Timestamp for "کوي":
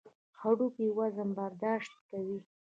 2.09-2.39